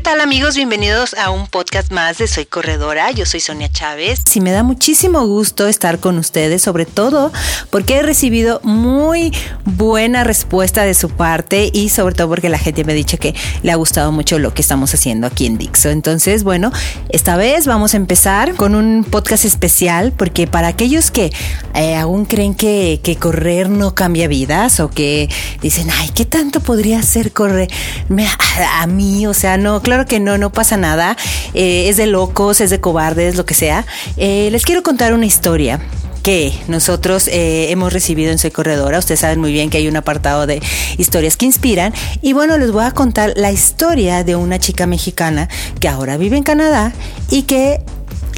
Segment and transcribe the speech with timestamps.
[0.00, 0.56] ¿Qué tal amigos?
[0.56, 3.10] Bienvenidos a un podcast más de Soy Corredora.
[3.10, 4.22] Yo soy Sonia Chávez.
[4.34, 7.30] Y me da muchísimo gusto estar con ustedes, sobre todo
[7.68, 9.30] porque he recibido muy
[9.66, 13.34] buena respuesta de su parte y sobre todo porque la gente me ha dicho que
[13.62, 15.90] le ha gustado mucho lo que estamos haciendo aquí en Dixo.
[15.90, 16.72] Entonces, bueno,
[17.10, 21.30] esta vez vamos a empezar con un podcast especial porque para aquellos que
[21.74, 25.28] eh, aún creen que, correr no cambia vidas o que
[25.60, 27.68] dicen, ay, ¿qué tanto podría hacer correr
[28.08, 29.26] a, a mí?
[29.26, 31.16] O sea, no, claro que no, no pasa nada.
[31.52, 33.84] Eh, es de locos, es de cobardes, lo que sea.
[34.16, 35.80] Eh, les quiero contar una historia
[36.22, 39.00] que nosotros eh, hemos recibido en Soy Corredora.
[39.00, 40.62] Ustedes saben muy bien que hay un apartado de
[40.96, 41.92] historias que inspiran.
[42.22, 45.48] Y bueno, les voy a contar la historia de una chica mexicana
[45.80, 46.92] que ahora vive en Canadá
[47.28, 47.82] y que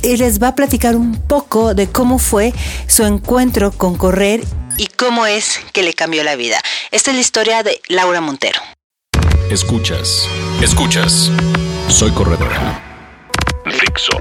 [0.02, 2.54] les va a platicar un poco de cómo fue
[2.86, 4.42] su encuentro con correr
[4.78, 6.62] y cómo es que le cambió la vida.
[6.92, 8.58] Esta es la historia de Laura Montero.
[9.50, 10.28] Escuchas.
[10.62, 11.30] Escuchas.
[11.88, 12.80] Soy corredora.
[13.64, 14.12] Dixo.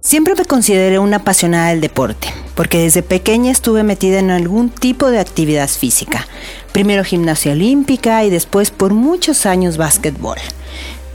[0.00, 5.10] Siempre me consideré una apasionada del deporte, porque desde pequeña estuve metida en algún tipo
[5.10, 6.26] de actividad física.
[6.72, 10.38] Primero gimnasia olímpica y después por muchos años básquetbol.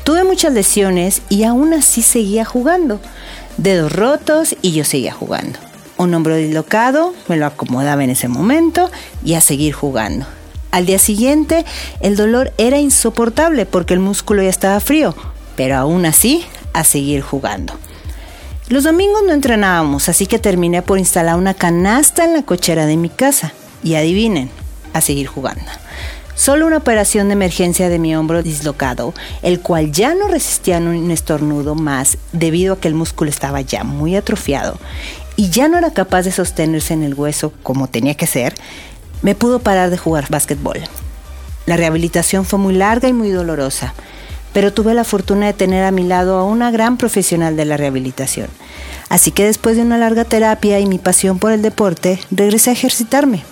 [0.03, 2.99] Tuve muchas lesiones y aún así seguía jugando.
[3.57, 5.59] Dedos rotos y yo seguía jugando.
[5.97, 8.89] Un hombro dislocado, me lo acomodaba en ese momento
[9.23, 10.25] y a seguir jugando.
[10.73, 11.65] Al día siguiente,
[11.99, 15.13] el dolor era insoportable porque el músculo ya estaba frío,
[15.55, 16.43] pero aún así,
[16.73, 17.75] a seguir jugando.
[18.69, 22.97] Los domingos no entrenábamos, así que terminé por instalar una canasta en la cochera de
[22.97, 23.53] mi casa.
[23.83, 24.49] Y adivinen,
[24.93, 25.61] a seguir jugando.
[26.33, 29.13] Solo una operación de emergencia de mi hombro dislocado,
[29.43, 33.83] el cual ya no resistía un estornudo más debido a que el músculo estaba ya
[33.83, 34.79] muy atrofiado
[35.35, 38.55] y ya no era capaz de sostenerse en el hueso como tenía que ser,
[39.23, 40.79] me pudo parar de jugar básquetbol.
[41.65, 43.93] La rehabilitación fue muy larga y muy dolorosa,
[44.51, 47.77] pero tuve la fortuna de tener a mi lado a una gran profesional de la
[47.77, 48.49] rehabilitación.
[49.09, 52.73] Así que después de una larga terapia y mi pasión por el deporte, regresé a
[52.73, 53.43] ejercitarme.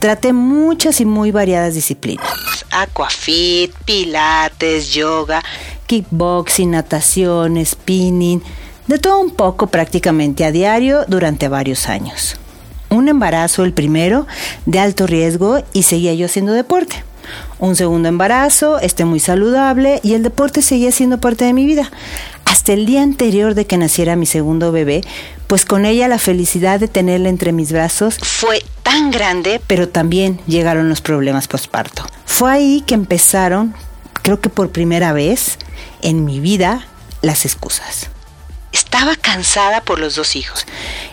[0.00, 2.26] Traté muchas y muy variadas disciplinas.
[2.70, 5.42] Aquafit, pilates, yoga,
[5.86, 8.42] kickboxing, natación, spinning,
[8.86, 12.40] de todo un poco prácticamente a diario durante varios años
[12.90, 14.26] un embarazo, el primero,
[14.66, 17.04] de alto riesgo y seguía yo haciendo deporte.
[17.58, 21.90] Un segundo embarazo, este muy saludable y el deporte seguía siendo parte de mi vida.
[22.44, 25.02] Hasta el día anterior de que naciera mi segundo bebé,
[25.46, 30.40] pues con ella la felicidad de tenerla entre mis brazos fue tan grande, pero también
[30.46, 32.04] llegaron los problemas postparto.
[32.24, 33.74] Fue ahí que empezaron,
[34.22, 35.58] creo que por primera vez
[36.02, 36.86] en mi vida,
[37.22, 38.10] las excusas.
[38.92, 40.66] Estaba cansada por los dos hijos.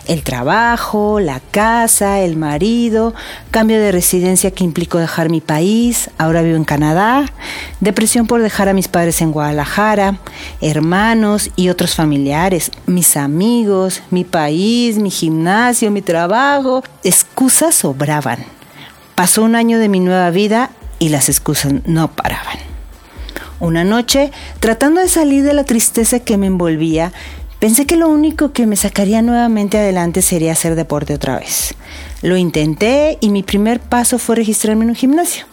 [0.08, 3.14] El trabajo, la casa, el marido,
[3.52, 7.26] cambio de residencia que implicó dejar mi país, ahora vivo en Canadá,
[7.78, 10.18] depresión por dejar a mis padres en Guadalajara,
[10.60, 16.82] hermanos y otros familiares, mis amigos, mi país, mi gimnasio, mi trabajo.
[17.04, 18.44] Excusas sobraban.
[19.14, 22.58] Pasó un año de mi nueva vida y las excusas no paraban.
[23.60, 27.12] Una noche, tratando de salir de la tristeza que me envolvía,
[27.58, 31.74] Pensé que lo único que me sacaría nuevamente adelante sería hacer deporte otra vez.
[32.22, 35.44] Lo intenté y mi primer paso fue registrarme en un gimnasio.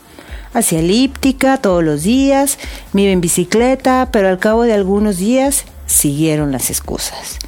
[0.53, 2.59] Hacía elíptica todos los días,
[2.93, 7.39] me iba en bicicleta, pero al cabo de algunos días siguieron las excusas.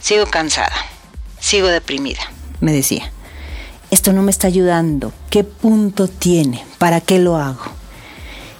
[0.00, 0.72] Sigo cansada,
[1.38, 2.22] sigo deprimida,
[2.60, 3.12] me decía.
[3.90, 5.12] Esto no me está ayudando.
[5.28, 6.64] ¿Qué punto tiene?
[6.78, 7.64] ¿Para qué lo hago?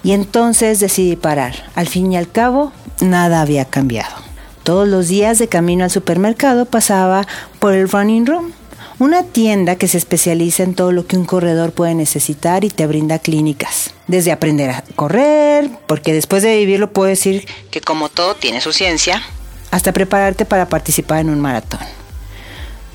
[0.03, 1.71] Y entonces decidí parar.
[1.75, 4.30] Al fin y al cabo, nada había cambiado.
[4.71, 7.27] Todos los días de camino al supermercado pasaba
[7.59, 8.53] por el Running Room,
[9.01, 12.87] una tienda que se especializa en todo lo que un corredor puede necesitar y te
[12.87, 13.93] brinda clínicas.
[14.07, 18.73] Desde aprender a correr, porque después de vivirlo puedo decir que como todo tiene su
[18.73, 19.21] ciencia,
[19.73, 21.81] hasta prepararte para participar en un maratón.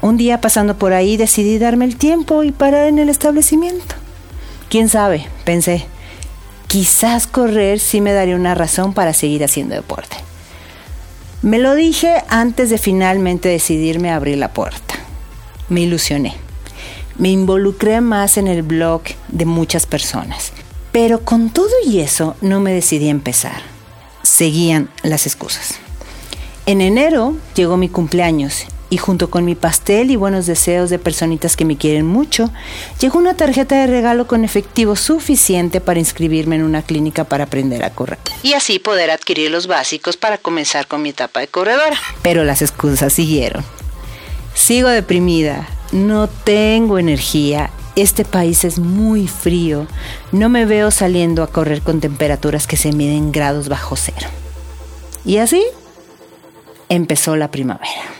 [0.01, 3.95] Un día pasando por ahí decidí darme el tiempo y parar en el establecimiento.
[4.69, 5.27] ¿Quién sabe?
[5.44, 5.88] Pensé,
[6.67, 10.15] quizás correr sí me daría una razón para seguir haciendo deporte.
[11.45, 14.95] Me lo dije antes de finalmente decidirme a abrir la puerta.
[15.69, 16.33] Me ilusioné.
[17.19, 20.53] Me involucré más en el blog de muchas personas.
[20.92, 23.62] Pero con todo y eso no me decidí a empezar.
[24.24, 25.75] Seguían las excusas.
[26.65, 31.55] En enero llegó mi cumpleaños y junto con mi pastel y buenos deseos de personitas
[31.55, 32.51] que me quieren mucho,
[32.99, 37.83] llegó una tarjeta de regalo con efectivo suficiente para inscribirme en una clínica para aprender
[37.83, 38.19] a correr.
[38.43, 41.97] y así poder adquirir los básicos para comenzar con mi etapa de corredora.
[42.21, 43.63] Pero las excusas siguieron.
[44.53, 49.88] Sigo deprimida, no tengo energía, este país es muy frío,
[50.31, 54.27] no me veo saliendo a correr con temperaturas que se miden grados bajo cero.
[55.25, 55.63] Y así
[56.89, 58.14] empezó la primavera.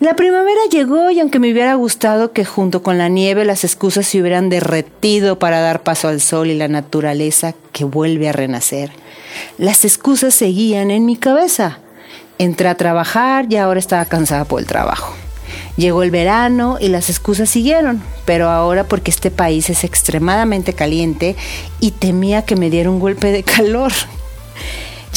[0.00, 4.06] La primavera llegó y aunque me hubiera gustado que junto con la nieve las excusas
[4.06, 8.90] se hubieran derretido para dar paso al sol y la naturaleza que vuelve a renacer,
[9.58, 11.80] las excusas seguían en mi cabeza.
[12.38, 15.14] Entré a trabajar y ahora estaba cansada por el trabajo.
[15.76, 21.36] Llegó el verano y las excusas siguieron, pero ahora porque este país es extremadamente caliente
[21.78, 23.92] y temía que me diera un golpe de calor.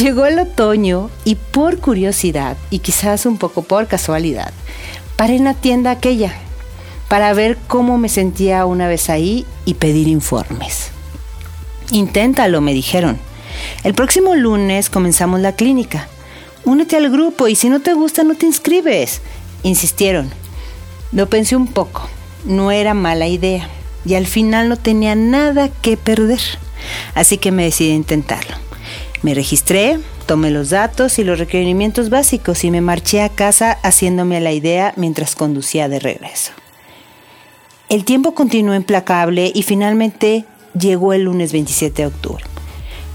[0.03, 4.51] Llegó el otoño y por curiosidad y quizás un poco por casualidad,
[5.15, 6.35] paré en la tienda aquella
[7.07, 10.89] para ver cómo me sentía una vez ahí y pedir informes.
[11.91, 13.17] Inténtalo, me dijeron.
[13.85, 16.09] El próximo lunes comenzamos la clínica.
[16.65, 19.21] Únete al grupo y si no te gusta no te inscribes.
[19.63, 20.29] Insistieron.
[21.13, 22.09] Lo pensé un poco.
[22.43, 23.69] No era mala idea.
[24.03, 26.41] Y al final no tenía nada que perder.
[27.15, 28.63] Así que me decidí a intentarlo.
[29.23, 34.41] Me registré, tomé los datos y los requerimientos básicos y me marché a casa haciéndome
[34.41, 36.51] la idea mientras conducía de regreso.
[37.87, 40.43] El tiempo continuó implacable y finalmente
[40.77, 42.43] llegó el lunes 27 de octubre.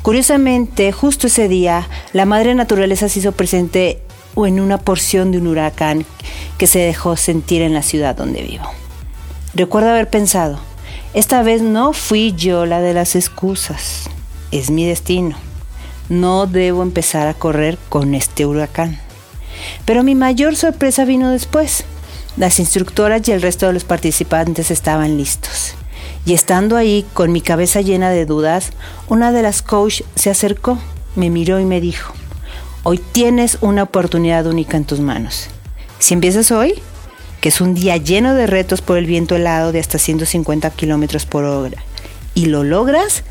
[0.00, 4.00] Curiosamente, justo ese día, la madre naturaleza se hizo presente
[4.34, 6.06] en una porción de un huracán
[6.56, 8.64] que se dejó sentir en la ciudad donde vivo.
[9.52, 10.58] Recuerdo haber pensado,
[11.12, 14.08] esta vez no fui yo la de las excusas,
[14.52, 15.47] es mi destino
[16.08, 18.98] no debo empezar a correr con este huracán.
[19.84, 21.84] Pero mi mayor sorpresa vino después.
[22.36, 25.74] Las instructoras y el resto de los participantes estaban listos.
[26.24, 28.70] Y estando ahí, con mi cabeza llena de dudas,
[29.08, 30.78] una de las coach se acercó,
[31.16, 32.12] me miró y me dijo,
[32.82, 35.48] hoy tienes una oportunidad única en tus manos.
[35.98, 36.74] Si empiezas hoy,
[37.40, 41.26] que es un día lleno de retos por el viento helado de hasta 150 kilómetros
[41.26, 41.82] por hora,
[42.34, 43.24] y lo logras,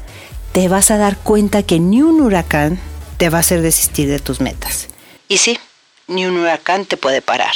[0.58, 2.80] te vas a dar cuenta que ni un huracán
[3.18, 4.88] te va a hacer desistir de tus metas.
[5.28, 5.60] Y sí,
[6.08, 7.54] ni un huracán te puede parar.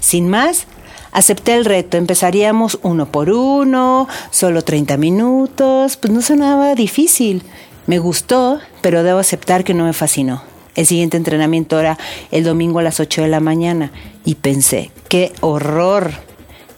[0.00, 0.64] Sin más,
[1.12, 1.98] acepté el reto.
[1.98, 5.98] Empezaríamos uno por uno, solo 30 minutos.
[5.98, 7.42] Pues no sonaba difícil.
[7.86, 10.42] Me gustó, pero debo aceptar que no me fascinó.
[10.76, 11.98] El siguiente entrenamiento era
[12.30, 13.92] el domingo a las 8 de la mañana
[14.24, 16.14] y pensé, qué horror.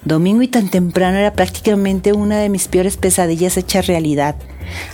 [0.04, 4.34] Domingo y tan temprano era prácticamente una de mis peores pesadillas hecha realidad.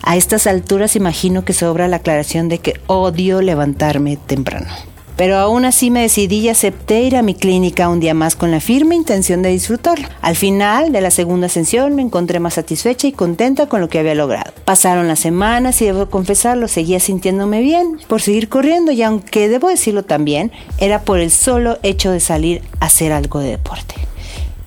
[0.02, 4.68] A estas alturas imagino que sobra la aclaración de que odio levantarme temprano.
[5.16, 8.50] Pero aún así me decidí y acepté ir a mi clínica un día más con
[8.50, 10.08] la firme intención de disfrutarlo.
[10.22, 13.98] Al final de la segunda ascensión me encontré más satisfecha y contenta con lo que
[13.98, 14.52] había logrado.
[14.64, 19.68] Pasaron las semanas y debo confesarlo, seguía sintiéndome bien por seguir corriendo y aunque debo
[19.68, 23.94] decirlo también, era por el solo hecho de salir a hacer algo de deporte.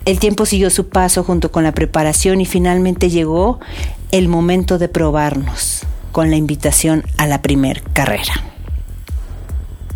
[0.06, 3.60] El tiempo siguió su paso junto con la preparación y finalmente llegó
[4.12, 8.34] el momento de probarnos con la invitación a la primer carrera.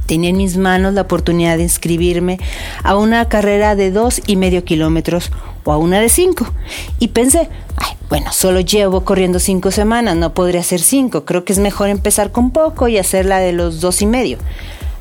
[0.06, 2.40] Tenía en mis manos la oportunidad de inscribirme
[2.84, 5.32] a una carrera de dos y medio kilómetros
[5.64, 6.52] o a una de cinco.
[6.98, 7.48] Y pensé,
[7.78, 11.26] ay, bueno, solo llevo corriendo cinco semanas, no podría hacer cinco.
[11.26, 14.40] Creo que es mejor empezar con poco y hacer la de los dos y medio.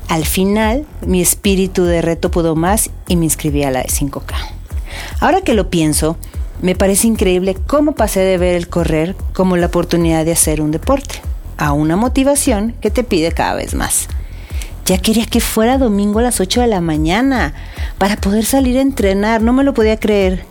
[0.09, 4.33] Al final, mi espíritu de reto pudo más y me inscribí a la de 5K.
[5.19, 6.17] Ahora que lo pienso,
[6.61, 10.71] me parece increíble cómo pasé de ver el correr como la oportunidad de hacer un
[10.71, 11.21] deporte,
[11.57, 14.07] a una motivación que te pide cada vez más.
[14.85, 17.53] Ya quería que fuera domingo a las 8 de la mañana
[17.97, 20.43] para poder salir a entrenar, no me lo podía creer.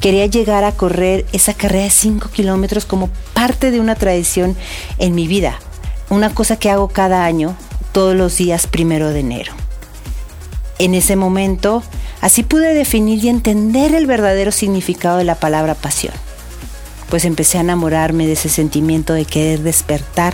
[0.00, 4.56] Quería llegar a correr esa carrera de 5 kilómetros como parte de una tradición
[4.98, 5.58] en mi vida,
[6.10, 7.56] una cosa que hago cada año,
[7.92, 9.52] todos los días primero de enero.
[10.78, 11.82] En ese momento
[12.24, 16.14] Así pude definir y entender el verdadero significado de la palabra pasión,
[17.10, 20.32] pues empecé a enamorarme de ese sentimiento de querer despertar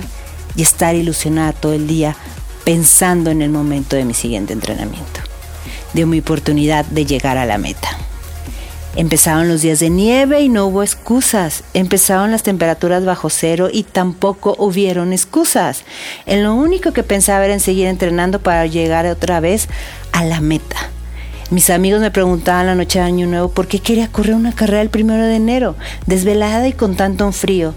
[0.54, 2.14] y estar ilusionada todo el día
[2.62, 5.20] pensando en el momento de mi siguiente entrenamiento,
[5.92, 7.88] de mi oportunidad de llegar a la meta.
[8.94, 11.64] Empezaron los días de nieve y no hubo excusas.
[11.74, 15.82] Empezaron las temperaturas bajo cero y tampoco hubieron excusas.
[16.26, 19.68] En lo único que pensaba era en seguir entrenando para llegar otra vez
[20.12, 20.90] a la meta.
[21.50, 24.82] Mis amigos me preguntaban la noche de Año Nuevo por qué quería correr una carrera
[24.82, 25.74] el primero de enero,
[26.06, 27.74] desvelada y con tanto frío.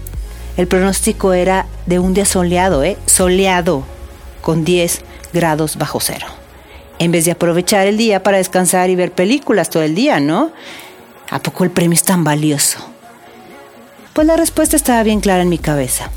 [0.56, 2.96] El pronóstico era de un día soleado, ¿eh?
[3.06, 3.82] Soleado,
[4.42, 5.00] con 10
[5.32, 6.28] grados bajo cero.
[7.00, 10.52] En vez de aprovechar el día para descansar y ver películas todo el día, ¿no?
[11.30, 12.78] ¿A poco el premio es tan valioso?
[14.12, 16.12] Pues la respuesta estaba bien clara en mi cabeza.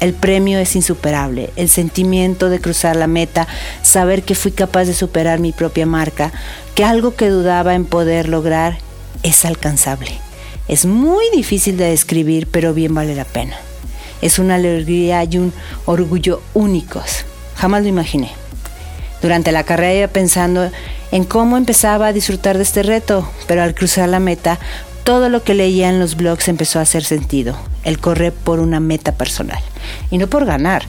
[0.00, 1.50] El premio es insuperable.
[1.56, 3.48] El sentimiento de cruzar la meta,
[3.82, 6.32] saber que fui capaz de superar mi propia marca,
[6.74, 8.78] que algo que dudaba en poder lograr
[9.22, 10.12] es alcanzable.
[10.68, 13.56] Es muy difícil de describir, pero bien vale la pena.
[14.22, 15.52] Es una alegría y un
[15.86, 17.24] orgullo únicos.
[17.56, 18.30] Jamás lo imaginé.
[19.22, 20.70] Durante la carrera iba pensando
[21.10, 24.58] en cómo empezaba a disfrutar de este reto, pero al cruzar la meta,
[25.08, 27.56] todo lo que leía en los blogs empezó a hacer sentido.
[27.82, 29.62] El correr por una meta personal.
[30.10, 30.82] Y no por ganar.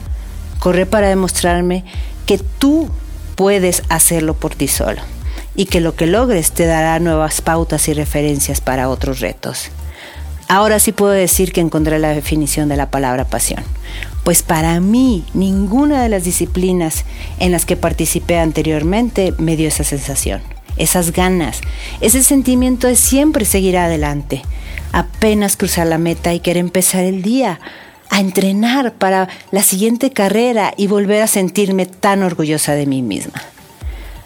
[0.58, 1.86] Correr para demostrarme
[2.26, 2.90] que tú
[3.34, 5.00] puedes hacerlo por ti solo.
[5.56, 9.70] Y que lo que logres te dará nuevas pautas y referencias para otros retos.
[10.48, 13.64] Ahora sí puedo decir que encontré la definición de la palabra pasión
[14.22, 17.04] pues para mí ninguna de las disciplinas
[17.38, 20.42] en las que participé anteriormente me dio esa sensación,
[20.76, 21.60] esas ganas,
[22.00, 24.42] ese sentimiento de siempre seguir adelante,
[24.92, 27.60] apenas cruzar la meta y querer empezar el día,
[28.10, 33.40] a entrenar para la siguiente carrera y volver a sentirme tan orgullosa de mí misma.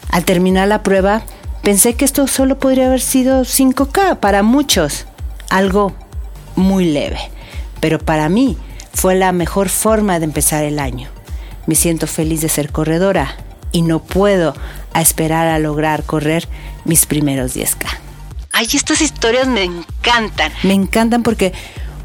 [0.09, 1.23] Al terminar la prueba,
[1.61, 5.05] pensé que esto solo podría haber sido 5K para muchos,
[5.49, 5.93] algo
[6.55, 7.19] muy leve,
[7.79, 8.57] pero para mí
[8.93, 11.09] fue la mejor forma de empezar el año.
[11.67, 13.35] Me siento feliz de ser corredora
[13.75, 14.55] y no puedo
[14.97, 16.47] esperar a lograr correr
[16.85, 17.85] mis primeros 10K.
[18.53, 20.53] Ay, estas historias me encantan.
[20.63, 21.51] Me encantan porque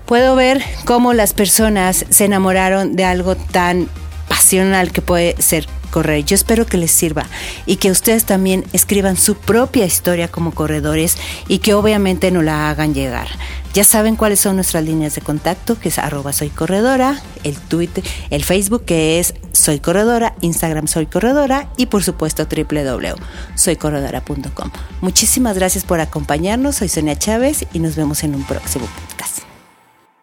[0.04, 3.88] puedo ver cómo las personas se enamoraron de algo tan
[4.28, 6.24] pasional que puede ser correr.
[6.24, 7.26] Yo espero que les sirva
[7.66, 11.16] y que ustedes también escriban su propia historia como corredores
[11.48, 13.28] y que obviamente no la hagan llegar.
[13.72, 18.02] Ya saben cuáles son nuestras líneas de contacto, que es arroba soy corredora, el Twitter,
[18.30, 24.70] el Facebook que es soy corredora, Instagram soy corredora y por supuesto www.soycorredora.com.
[25.00, 29.44] Muchísimas gracias por acompañarnos, soy Sonia Chávez y nos vemos en un próximo podcast.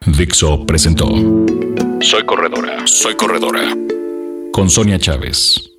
[0.06, 1.08] Dixo presentó
[2.00, 3.74] Soy corredora, soy corredora
[4.52, 5.77] con Sonia Chávez.